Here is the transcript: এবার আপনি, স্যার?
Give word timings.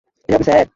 এবার 0.29 0.41
আপনি, 0.41 0.45
স্যার? 0.47 0.65